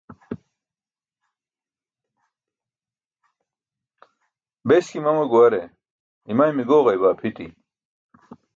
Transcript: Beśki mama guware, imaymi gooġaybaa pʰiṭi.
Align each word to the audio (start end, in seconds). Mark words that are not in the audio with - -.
Beśki 4.67 4.99
mama 5.05 5.23
guware, 5.31 5.61
imaymi 6.31 6.63
gooġaybaa 6.69 7.17
pʰiṭi. 7.19 7.47